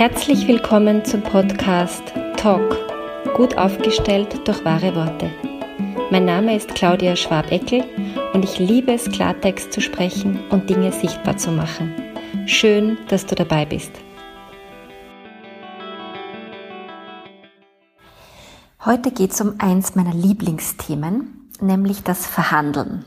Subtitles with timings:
[0.00, 2.02] Herzlich willkommen zum Podcast
[2.38, 2.74] Talk,
[3.36, 5.30] gut aufgestellt durch wahre Worte.
[6.10, 7.84] Mein Name ist Claudia Schwabeckel
[8.32, 11.94] und ich liebe es, Klartext zu sprechen und Dinge sichtbar zu machen.
[12.46, 13.92] Schön, dass du dabei bist.
[18.82, 23.04] Heute geht es um eins meiner Lieblingsthemen, nämlich das Verhandeln.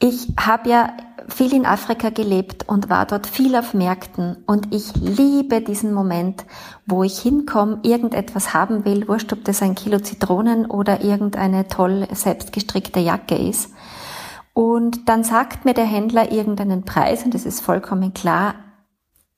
[0.00, 0.96] Ich habe ja
[1.28, 6.44] viel in Afrika gelebt und war dort viel auf Märkten und ich liebe diesen Moment,
[6.86, 12.06] wo ich hinkomme, irgendetwas haben will, wurscht, ob das ein Kilo Zitronen oder irgendeine toll
[12.12, 13.72] selbstgestrickte Jacke ist.
[14.54, 18.54] Und dann sagt mir der Händler irgendeinen Preis und es ist vollkommen klar,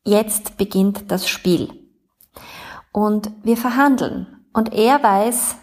[0.05, 1.71] jetzt beginnt das Spiel.
[2.93, 4.27] Und wir verhandeln.
[4.53, 5.57] Und er weiß,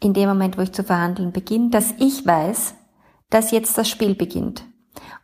[0.00, 2.74] in dem Moment, wo ich zu verhandeln beginne, dass ich weiß,
[3.30, 4.64] dass jetzt das Spiel beginnt.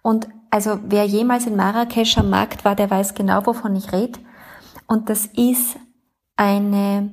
[0.03, 4.21] Und also wer jemals in Marrakesch am Markt war, der weiß genau, wovon ich rede.
[4.87, 5.77] Und das ist
[6.37, 7.13] eine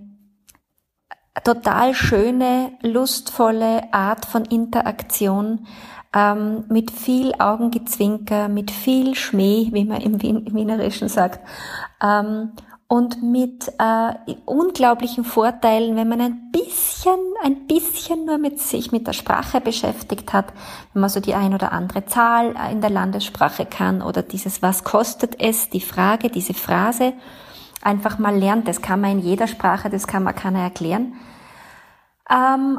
[1.44, 5.68] total schöne, lustvolle Art von Interaktion
[6.14, 11.40] ähm, mit viel Augengezwinker, mit viel Schmäh, wie man im Wienerischen sagt.
[12.04, 12.52] Ähm,
[12.92, 19.08] und mit äh, unglaublichen Vorteilen, wenn man ein bisschen, ein bisschen nur mit sich mit
[19.08, 20.48] der Sprache beschäftigt hat,
[20.92, 24.84] wenn man so die ein oder andere Zahl in der Landessprache kann oder dieses Was
[24.84, 27.14] kostet es, die Frage, diese Phrase
[27.82, 28.68] einfach mal lernt.
[28.68, 31.14] Das kann man in jeder Sprache, das kann man keiner erklären.
[32.30, 32.78] Ähm,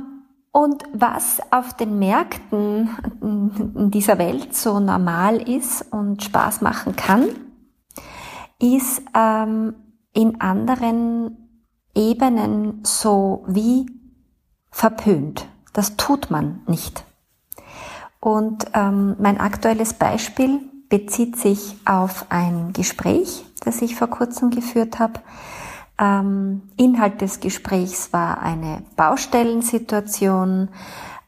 [0.53, 2.91] und was auf den Märkten
[3.23, 7.31] in dieser Welt so normal ist und Spaß machen kann,
[8.59, 9.75] ist ähm,
[10.13, 11.49] in anderen
[11.95, 13.87] Ebenen so wie
[14.71, 15.47] verpönt.
[15.73, 17.05] Das tut man nicht.
[18.21, 24.99] Und ähm, mein aktuelles Beispiel bezieht sich auf ein Gespräch, das ich vor kurzem geführt
[24.99, 25.21] habe.
[25.99, 30.69] Ähm, Inhalt des Gesprächs war eine Baustellensituation,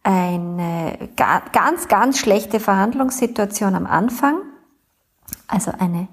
[0.03, 4.37] eine ganz, ganz schlechte Verhandlungssituation am Anfang,
[5.49, 6.09] also eine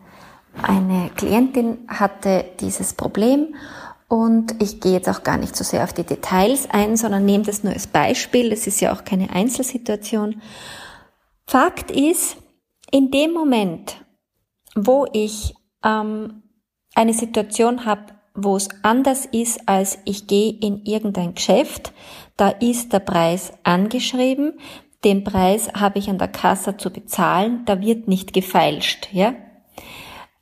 [0.61, 3.55] eine Klientin hatte dieses Problem
[4.07, 7.45] und ich gehe jetzt auch gar nicht so sehr auf die Details ein, sondern nehme
[7.45, 8.51] das nur als Beispiel.
[8.51, 10.41] Es ist ja auch keine Einzelsituation.
[11.47, 12.37] Fakt ist,
[12.91, 14.03] in dem Moment,
[14.75, 16.43] wo ich ähm,
[16.93, 21.93] eine Situation habe, wo es anders ist, als ich gehe in irgendein Geschäft,
[22.37, 24.59] da ist der Preis angeschrieben,
[25.03, 29.33] den Preis habe ich an der Kasse zu bezahlen, da wird nicht gefeilscht, ja?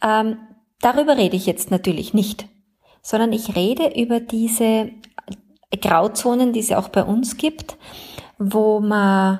[0.02, 0.38] Ähm,
[0.82, 2.48] darüber rede ich jetzt natürlich nicht,
[3.02, 4.92] sondern ich rede über diese
[5.82, 7.78] Grauzonen, die es auch bei uns gibt,
[8.38, 9.40] wo man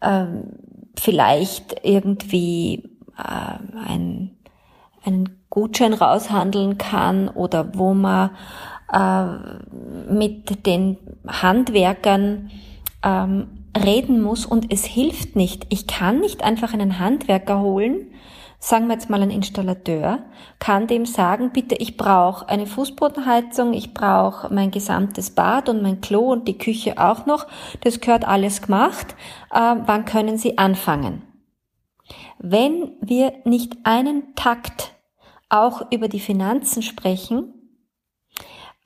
[0.00, 0.52] ähm,
[0.96, 4.36] vielleicht irgendwie äh, ein,
[5.04, 8.30] einen Gutschein raushandeln kann oder wo man
[8.92, 12.50] äh, mit den Handwerkern
[13.04, 15.66] ähm, reden muss und es hilft nicht.
[15.68, 18.06] Ich kann nicht einfach einen Handwerker holen
[18.58, 20.24] sagen wir jetzt mal ein Installateur,
[20.58, 26.00] kann dem sagen, bitte, ich brauche eine Fußbodenheizung, ich brauche mein gesamtes Bad und mein
[26.00, 27.46] Klo und die Küche auch noch,
[27.82, 29.14] das gehört alles gemacht,
[29.52, 31.22] äh, wann können Sie anfangen?
[32.38, 34.94] Wenn wir nicht einen Takt
[35.48, 37.54] auch über die Finanzen sprechen,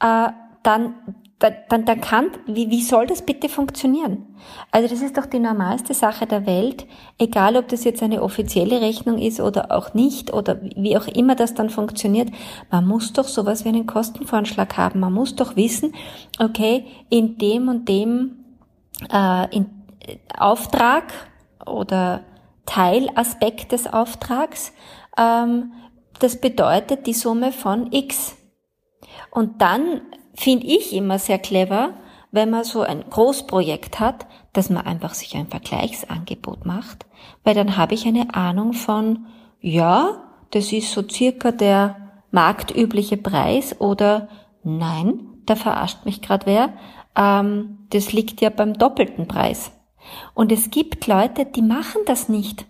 [0.00, 0.28] äh,
[0.62, 0.94] dann
[1.42, 4.26] dann, dann kann, wie, wie soll das bitte funktionieren?
[4.70, 6.86] Also das ist doch die normalste Sache der Welt,
[7.19, 11.34] egal ob das jetzt eine offizielle Rechnung ist oder auch nicht oder wie auch immer
[11.34, 12.30] das dann funktioniert.
[12.70, 15.00] Man muss doch sowas wie einen Kostenvoranschlag haben.
[15.00, 15.94] Man muss doch wissen,
[16.38, 18.44] okay, in dem und dem
[19.12, 19.66] äh, in,
[20.06, 21.12] äh, Auftrag
[21.66, 22.20] oder
[22.66, 24.72] Teilaspekt des Auftrags,
[25.19, 25.72] ähm,
[26.20, 28.36] das bedeutet die Summe von X.
[29.30, 30.03] Und dann
[30.34, 31.94] finde ich immer sehr clever,
[32.31, 37.06] wenn man so ein Großprojekt hat, dass man einfach sich ein Vergleichsangebot macht,
[37.44, 39.27] weil dann habe ich eine Ahnung von,
[39.60, 41.97] ja, das ist so circa der
[42.30, 44.28] marktübliche Preis oder
[44.65, 46.72] nein, da verarscht mich gerade wer,
[47.16, 49.72] ähm, das liegt ja beim doppelten Preis.
[50.34, 52.66] Und es gibt Leute, die machen das nicht.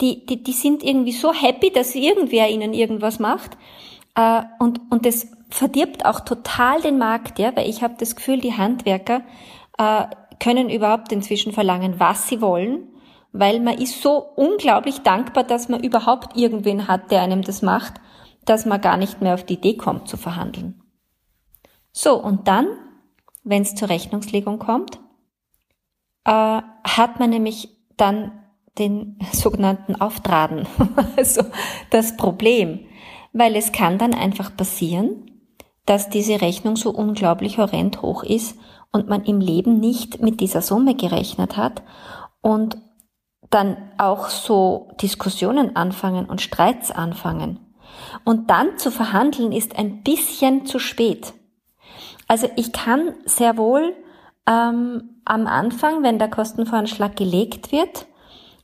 [0.00, 3.56] Die, die, die sind irgendwie so happy, dass irgendwer ihnen irgendwas macht.
[4.16, 8.40] Äh, und, und das verdirbt auch total den Markt, ja, weil ich habe das Gefühl,
[8.40, 9.22] die Handwerker
[9.78, 10.06] äh,
[10.40, 12.88] können überhaupt inzwischen verlangen, was sie wollen,
[13.32, 17.94] weil man ist so unglaublich dankbar, dass man überhaupt irgendwen hat, der einem das macht,
[18.44, 20.82] dass man gar nicht mehr auf die Idee kommt zu verhandeln.
[21.92, 22.66] So, und dann,
[23.44, 24.98] wenn es zur Rechnungslegung kommt,
[26.24, 28.32] äh, hat man nämlich dann
[28.78, 30.66] den sogenannten Auftraden,
[31.16, 31.42] also
[31.90, 32.85] das Problem.
[33.36, 35.30] Weil es kann dann einfach passieren,
[35.84, 38.58] dass diese Rechnung so unglaublich horrend hoch ist
[38.92, 41.82] und man im Leben nicht mit dieser Summe gerechnet hat
[42.40, 42.78] und
[43.50, 47.60] dann auch so Diskussionen anfangen und Streits anfangen.
[48.24, 51.34] Und dann zu verhandeln ist ein bisschen zu spät.
[52.26, 53.94] Also ich kann sehr wohl
[54.48, 58.06] ähm, am Anfang, wenn der Kostenvoranschlag gelegt wird,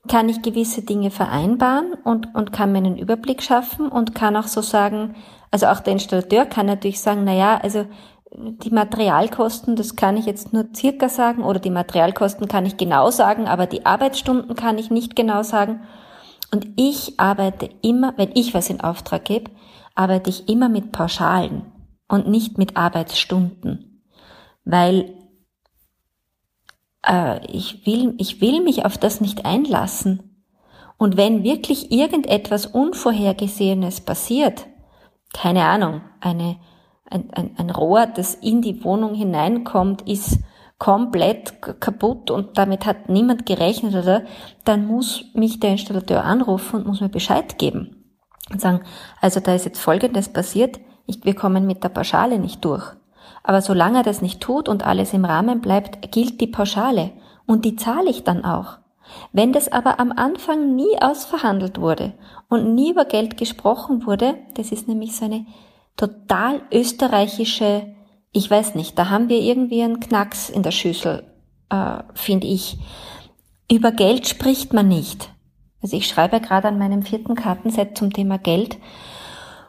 [0.09, 4.49] kann ich gewisse Dinge vereinbaren und, und kann mir einen Überblick schaffen und kann auch
[4.49, 5.15] so sagen,
[5.51, 7.87] also auch der Installateur kann natürlich sagen, na ja, also
[8.35, 13.11] die Materialkosten, das kann ich jetzt nur circa sagen, oder die Materialkosten kann ich genau
[13.11, 15.83] sagen, aber die Arbeitsstunden kann ich nicht genau sagen.
[16.51, 19.51] Und ich arbeite immer, wenn ich was in Auftrag gebe,
[19.95, 21.67] arbeite ich immer mit Pauschalen
[22.09, 24.03] und nicht mit Arbeitsstunden.
[24.65, 25.15] Weil
[27.07, 30.45] äh, ich, will, ich will mich auf das nicht einlassen.
[30.99, 34.67] Und wenn wirklich irgendetwas Unvorhergesehenes passiert,
[35.33, 36.59] keine Ahnung, eine,
[37.11, 40.39] ein, ein, ein Rohr, das in die Wohnung hineinkommt, ist
[40.79, 44.25] komplett kaputt und damit hat niemand gerechnet, oder?
[44.65, 48.05] Dann muss mich der Installateur anrufen und muss mir Bescheid geben.
[48.51, 48.81] Und sagen,
[49.21, 52.97] also da ist jetzt Folgendes passiert, ich, wir kommen mit der Pauschale nicht durch.
[53.43, 57.11] Aber solange er das nicht tut und alles im Rahmen bleibt, gilt die Pauschale.
[57.47, 58.79] Und die zahle ich dann auch.
[59.33, 62.15] Wenn das aber am Anfang nie ausverhandelt wurde
[62.49, 65.47] und nie über Geld gesprochen wurde, das ist nämlich so eine
[65.97, 67.95] total österreichische,
[68.33, 71.25] ich weiß nicht, da haben wir irgendwie einen Knacks in der Schüssel,
[71.69, 72.79] äh, finde ich.
[73.71, 75.31] Über Geld spricht man nicht.
[75.83, 78.79] Also ich schreibe gerade an meinem vierten Kartenset zum Thema Geld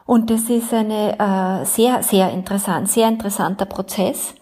[0.06, 4.34] und das ist eine äh, sehr, sehr interessant, sehr interessanter Prozess,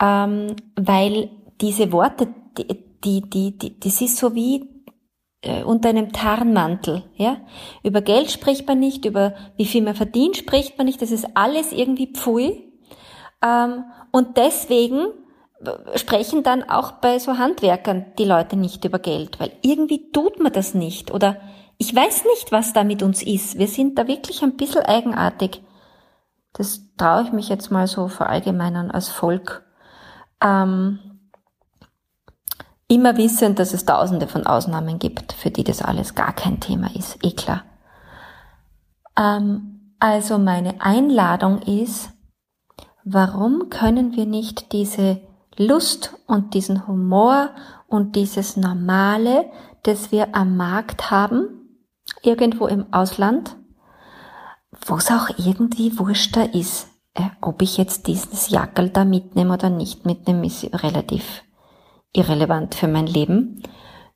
[0.00, 1.30] ähm, weil
[1.60, 2.66] diese Worte, die,
[3.04, 4.68] die, die, die, das ist so wie
[5.42, 7.36] äh, unter einem Tarnmantel, ja.
[7.82, 11.28] Über Geld spricht man nicht, über wie viel man verdient spricht man nicht, das ist
[11.34, 12.72] alles irgendwie Pfui.
[13.42, 15.08] Ähm, und deswegen
[15.96, 20.52] sprechen dann auch bei so Handwerkern die Leute nicht über Geld, weil irgendwie tut man
[20.52, 21.36] das nicht oder
[21.78, 23.58] ich weiß nicht, was da mit uns ist.
[23.58, 25.62] Wir sind da wirklich ein bisschen eigenartig.
[26.52, 29.64] Das traue ich mich jetzt mal so verallgemeinern als Volk.
[30.40, 30.98] Ähm,
[32.86, 36.94] immer wissend, dass es tausende von Ausnahmen gibt, für die das alles gar kein Thema
[36.94, 37.18] ist.
[37.24, 37.64] Eh klar.
[39.16, 42.10] Ähm, also meine Einladung ist,
[43.04, 45.20] warum können wir nicht diese
[45.56, 47.50] Lust und diesen Humor
[47.88, 49.50] und dieses Normale,
[49.82, 51.63] das wir am Markt haben,
[52.24, 53.56] irgendwo im Ausland,
[54.86, 56.88] wo es auch irgendwie wurschter ist.
[57.14, 61.44] Äh, ob ich jetzt dieses Jackel da mitnehme oder nicht mitnehme, ist relativ
[62.12, 63.62] irrelevant für mein Leben.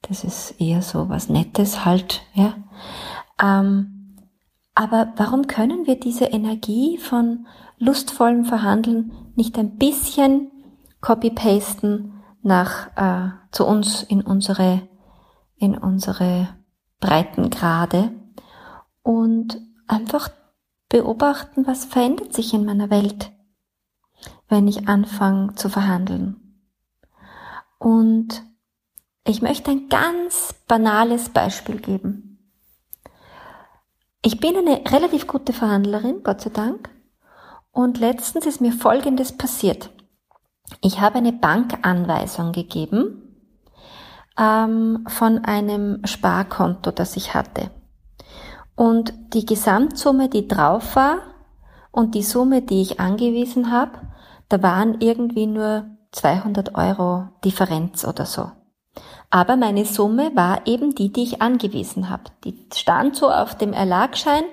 [0.03, 2.55] Das ist eher so was Nettes halt, ja.
[3.43, 4.17] Ähm,
[4.75, 7.47] aber warum können wir diese Energie von
[7.79, 10.51] lustvollem Verhandeln nicht ein bisschen
[11.01, 14.83] copy-pasten nach äh, zu uns in unsere
[15.57, 16.49] in unsere
[17.01, 18.13] Breitengrade
[19.03, 20.31] und einfach
[20.89, 23.31] beobachten, was verändert sich in meiner Welt,
[24.49, 26.61] wenn ich anfange zu verhandeln.
[27.79, 28.43] Und
[29.25, 32.29] ich möchte ein ganz banales Beispiel geben.
[34.23, 36.91] Ich bin eine relativ gute Verhandlerin, Gott sei Dank.
[37.71, 39.91] Und letztens ist mir Folgendes passiert.
[40.81, 43.28] Ich habe eine Bankanweisung gegeben
[44.39, 47.71] ähm, von einem Sparkonto, das ich hatte.
[48.75, 51.19] Und die Gesamtsumme, die drauf war
[51.91, 53.93] und die Summe, die ich angewiesen habe,
[54.49, 58.51] da waren irgendwie nur 200 Euro Differenz oder so.
[59.31, 62.25] Aber meine Summe war eben die, die ich angewiesen habe.
[62.45, 64.45] Die stand so auf dem Erlagschein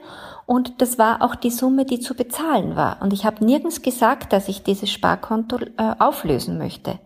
[0.46, 3.02] und das war auch die Summe, die zu bezahlen war.
[3.02, 7.00] Und ich habe nirgends gesagt, dass ich dieses Sparkonto äh, auflösen möchte.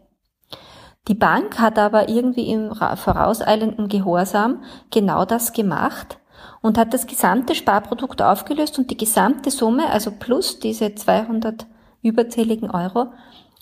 [1.09, 6.19] Die Bank hat aber irgendwie im vorauseilenden Gehorsam genau das gemacht
[6.61, 11.65] und hat das gesamte Sparprodukt aufgelöst und die gesamte Summe, also plus diese 200
[12.03, 13.07] überzähligen Euro,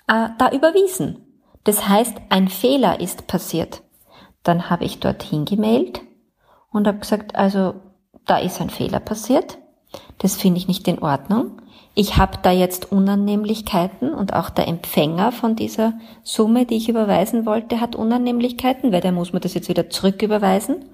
[0.07, 1.25] äh, da überwiesen.
[1.63, 3.81] Das heißt, ein Fehler ist passiert.
[4.43, 6.01] Dann habe ich dorthin gemailt
[6.71, 7.75] und habe gesagt, also
[8.25, 9.57] da ist ein Fehler passiert.
[10.17, 11.61] Das finde ich nicht in Ordnung
[11.99, 17.47] ich habe da jetzt Unannehmlichkeiten und auch der Empfänger von dieser Summe, die ich überweisen
[17.47, 20.85] wollte, hat Unannehmlichkeiten, weil der muss mir das jetzt wieder zurücküberweisen.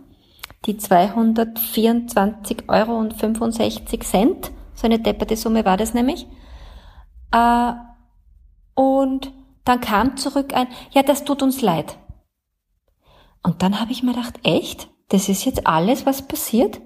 [0.64, 6.26] Die 224 Euro und 65 Cent, so eine depperte Summe war das nämlich.
[7.34, 7.74] Äh,
[8.74, 9.34] und
[9.66, 11.98] dann kam zurück ein, ja, das tut uns leid.
[13.44, 14.88] Und dann habe ich mir gedacht, echt?
[15.10, 16.80] Das ist jetzt alles, was passiert?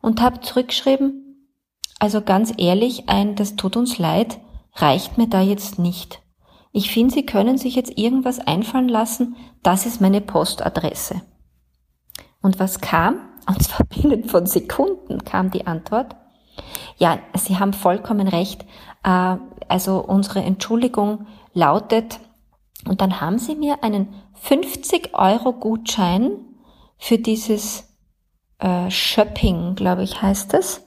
[0.00, 1.27] Und habe zurückgeschrieben,
[1.98, 4.38] also ganz ehrlich, ein, das tut uns leid,
[4.74, 6.22] reicht mir da jetzt nicht.
[6.72, 11.22] Ich finde, Sie können sich jetzt irgendwas einfallen lassen, das ist meine Postadresse.
[12.40, 13.20] Und was kam?
[13.46, 16.14] Und zwar binnen von Sekunden kam die Antwort.
[16.98, 18.64] Ja, Sie haben vollkommen recht.
[19.02, 19.36] Äh,
[19.68, 22.20] also unsere Entschuldigung lautet,
[22.86, 26.30] und dann haben Sie mir einen 50 Euro Gutschein
[26.96, 27.88] für dieses
[28.58, 30.86] äh, Shopping, glaube ich, heißt es,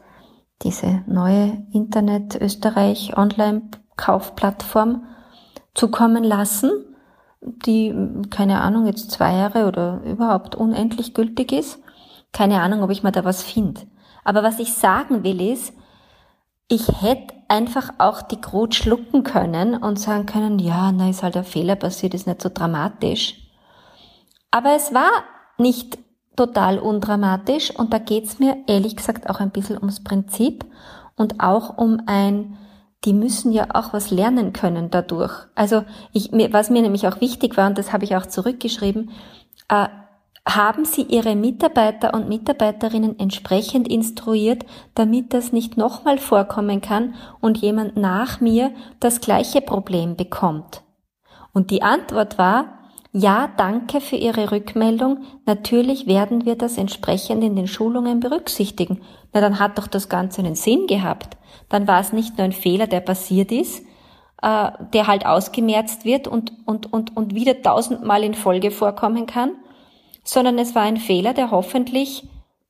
[0.63, 3.63] diese neue Internet Österreich Online
[3.97, 5.03] Kaufplattform
[5.73, 6.71] zukommen lassen,
[7.41, 7.93] die,
[8.29, 11.79] keine Ahnung, jetzt zwei Jahre oder überhaupt unendlich gültig ist.
[12.31, 13.81] Keine Ahnung, ob ich mal da was finde.
[14.23, 15.73] Aber was ich sagen will ist,
[16.67, 21.35] ich hätte einfach auch die Krut schlucken können und sagen können, ja, na, ist halt
[21.35, 23.35] ein Fehler passiert, ist nicht so dramatisch.
[24.51, 25.09] Aber es war
[25.57, 25.97] nicht
[26.35, 30.65] total undramatisch und da geht's mir ehrlich gesagt auch ein bisschen ums Prinzip
[31.15, 32.57] und auch um ein,
[33.03, 35.33] die müssen ja auch was lernen können dadurch.
[35.55, 35.83] Also
[36.13, 39.11] ich, was mir nämlich auch wichtig war, und das habe ich auch zurückgeschrieben,
[39.69, 39.87] äh,
[40.47, 47.59] haben Sie Ihre Mitarbeiter und Mitarbeiterinnen entsprechend instruiert, damit das nicht nochmal vorkommen kann und
[47.59, 50.81] jemand nach mir das gleiche Problem bekommt?
[51.53, 52.80] Und die Antwort war,
[53.13, 55.23] ja, danke für Ihre Rückmeldung.
[55.45, 59.01] Natürlich werden wir das entsprechend in den Schulungen berücksichtigen.
[59.33, 61.35] Na, dann hat doch das Ganze einen Sinn gehabt.
[61.67, 63.83] Dann war es nicht nur ein Fehler, der passiert ist,
[64.41, 69.51] äh, der halt ausgemerzt wird und, und, und, und wieder tausendmal in Folge vorkommen kann,
[70.23, 72.29] sondern es war ein Fehler, der hoffentlich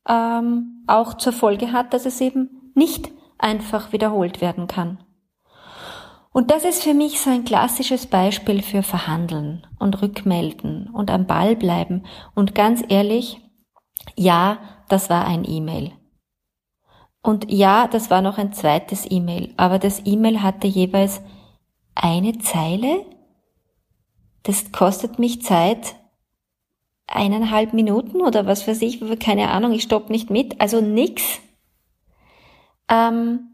[0.10, 4.98] ähm, auch zur Folge hat, dass es eben nicht einfach wiederholt werden kann.
[6.33, 11.27] Und das ist für mich so ein klassisches Beispiel für Verhandeln und Rückmelden und am
[11.27, 12.05] Ball bleiben.
[12.33, 13.41] Und ganz ehrlich,
[14.15, 15.91] ja, das war ein E-Mail.
[17.21, 21.21] Und ja, das war noch ein zweites E-Mail, aber das E-Mail hatte jeweils
[21.95, 23.05] eine Zeile.
[24.43, 25.95] Das kostet mich Zeit
[27.07, 31.39] eineinhalb Minuten oder was weiß ich, keine Ahnung, ich stopp nicht mit, also nix.
[32.89, 33.50] Ähm,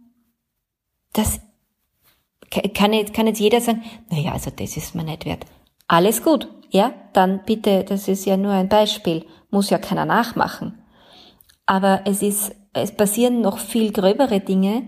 [1.14, 1.42] das
[2.50, 5.46] kann jetzt, kann jetzt jeder sagen, naja, also das ist mir nicht wert.
[5.88, 10.82] Alles gut, ja, dann bitte, das ist ja nur ein Beispiel, muss ja keiner nachmachen.
[11.66, 14.88] Aber es ist, es passieren noch viel gröbere Dinge,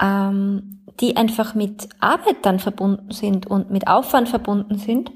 [0.00, 5.12] ähm, die einfach mit Arbeit dann verbunden sind und mit Aufwand verbunden sind.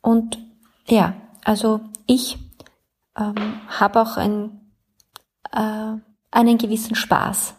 [0.00, 0.38] Und
[0.86, 2.38] ja, also ich
[3.18, 4.60] ähm, habe auch ein,
[5.52, 5.96] äh,
[6.30, 7.54] einen gewissen Spaß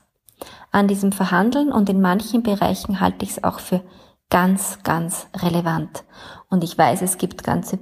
[0.72, 3.82] an diesem Verhandeln und in manchen Bereichen halte ich es auch für
[4.30, 6.04] ganz, ganz relevant.
[6.50, 7.80] Und ich weiß, es gibt ganze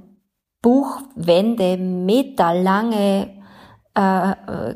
[0.62, 3.30] Buchwände, meterlange
[3.94, 4.74] äh, äh,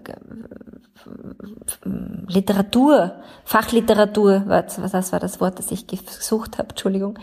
[2.26, 3.12] Literatur,
[3.44, 7.18] Fachliteratur, was, was war das Wort, das ich gesucht habe, Entschuldigung,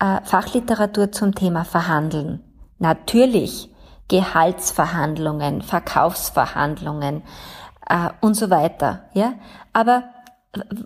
[0.00, 2.42] äh, Fachliteratur zum Thema Verhandeln.
[2.78, 3.70] Natürlich
[4.08, 7.22] Gehaltsverhandlungen, Verkaufsverhandlungen
[7.88, 9.04] äh, und so weiter.
[9.14, 9.34] Ja,
[9.72, 10.04] aber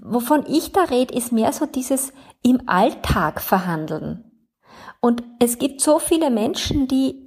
[0.02, 4.24] wovon ich da rede, ist mehr so dieses im Alltag verhandeln.
[5.00, 7.26] Und es gibt so viele Menschen, die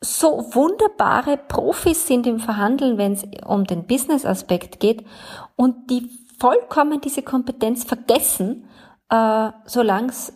[0.00, 5.04] so wunderbare Profis sind im Verhandeln, wenn es um den Business-Aspekt geht
[5.56, 8.68] und die vollkommen diese Kompetenz vergessen,
[9.10, 10.32] äh, solang's,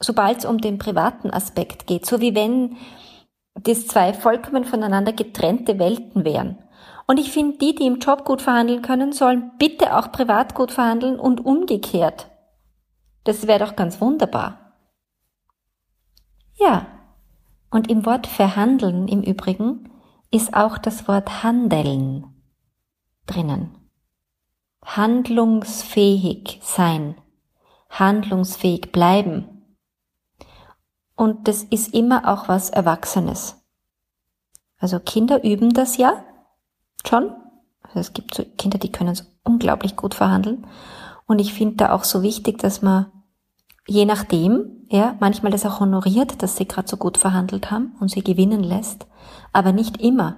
[0.00, 2.04] sobald es um den privaten Aspekt geht.
[2.04, 2.76] So wie wenn
[3.54, 6.58] das zwei vollkommen voneinander getrennte Welten wären.
[7.10, 10.72] Und ich finde, die, die im Job gut verhandeln können, sollen bitte auch privat gut
[10.72, 12.30] verhandeln und umgekehrt.
[13.24, 14.74] Das wäre doch ganz wunderbar.
[16.56, 16.86] Ja.
[17.70, 19.90] Und im Wort verhandeln im Übrigen
[20.30, 22.26] ist auch das Wort handeln
[23.26, 23.74] drinnen.
[24.84, 27.14] Handlungsfähig sein.
[27.88, 29.76] Handlungsfähig bleiben.
[31.16, 33.56] Und das ist immer auch was Erwachsenes.
[34.78, 36.24] Also Kinder üben das ja
[37.06, 37.30] schon.
[37.82, 40.66] Also es gibt so Kinder, die können so unglaublich gut verhandeln.
[41.26, 43.06] Und ich finde da auch so wichtig, dass man
[43.86, 48.10] je nachdem, ja, manchmal das auch honoriert, dass sie gerade so gut verhandelt haben und
[48.10, 49.06] sie gewinnen lässt,
[49.52, 50.36] aber nicht immer.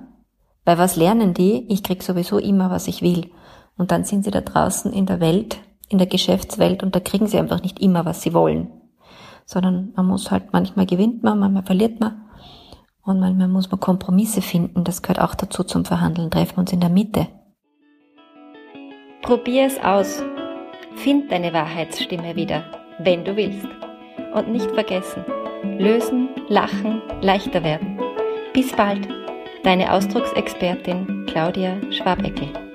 [0.64, 1.67] Weil was lernen die?
[1.69, 3.31] Ich krieg sowieso immer, was ich will.
[3.76, 7.26] Und dann sind sie da draußen in der Welt, in der Geschäftswelt und da kriegen
[7.26, 8.71] sie einfach nicht immer, was sie wollen.
[9.47, 12.23] Sondern man muss halt, manchmal gewinnt man, manchmal verliert man.
[13.04, 16.30] Und manchmal muss man Kompromisse finden, das gehört auch dazu zum Verhandeln.
[16.30, 17.28] Treffen wir uns in der Mitte.
[19.23, 20.23] Probier es aus.
[20.97, 22.64] Find deine Wahrheitsstimme wieder,
[22.99, 23.69] wenn du willst.
[24.35, 25.25] Und nicht vergessen,
[25.78, 27.99] lösen, lachen, leichter werden.
[28.52, 29.09] Bis bald,
[29.64, 32.70] deine Ausdrucksexpertin Claudia Schwabeckel.